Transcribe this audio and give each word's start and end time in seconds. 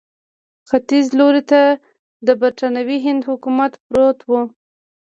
ختیځ 0.69 1.05
لوري 1.19 1.43
ته 1.51 1.61
د 2.27 2.29
برټانوي 2.41 2.97
هند 3.05 3.21
حکومت 3.29 3.71
پروت 3.87 4.19
وو. 4.29 4.41